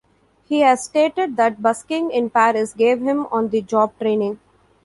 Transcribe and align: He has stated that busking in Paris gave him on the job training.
He 0.47 0.61
has 0.61 0.83
stated 0.83 1.37
that 1.37 1.61
busking 1.61 2.09
in 2.09 2.31
Paris 2.31 2.73
gave 2.73 3.01
him 3.03 3.27
on 3.27 3.49
the 3.49 3.61
job 3.61 3.93
training. 3.99 4.39